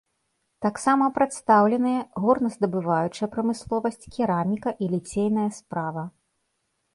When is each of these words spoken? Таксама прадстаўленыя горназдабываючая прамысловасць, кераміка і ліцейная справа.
Таксама 0.65 1.09
прадстаўленыя 1.17 1.99
горназдабываючая 2.23 3.29
прамысловасць, 3.37 4.01
кераміка 4.17 4.69
і 4.87 4.89
ліцейная 4.97 5.47
справа. 5.61 6.03